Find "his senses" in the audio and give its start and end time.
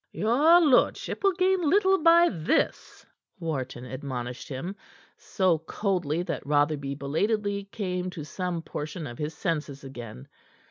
9.19-9.83